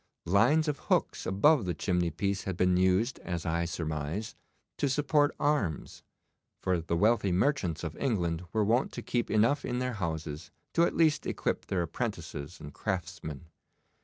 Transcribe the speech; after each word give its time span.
Lines 0.25 0.67
of 0.67 0.79
hooks 0.89 1.27
above 1.27 1.65
the 1.65 1.75
chimneypiece 1.75 2.45
had 2.45 2.57
been 2.57 2.75
used, 2.75 3.19
as 3.19 3.45
I 3.45 3.65
surmise, 3.65 4.33
to 4.79 4.89
support 4.89 5.35
arms, 5.39 6.01
for 6.59 6.81
the 6.81 6.95
wealthy 6.97 7.31
merchants 7.31 7.83
of 7.83 7.95
England 7.97 8.43
were 8.51 8.65
wont 8.65 8.91
to 8.93 9.03
keep 9.03 9.29
enough 9.29 9.63
in 9.63 9.77
their 9.77 9.93
houses 9.93 10.49
to 10.73 10.85
at 10.85 10.95
least 10.97 11.27
equip 11.27 11.67
their 11.67 11.83
apprentices 11.83 12.59
and 12.59 12.73
craftsmen. 12.73 13.49